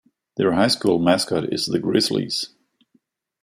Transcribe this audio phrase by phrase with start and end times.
[0.35, 2.49] Their high school mascot is the Grizzlies.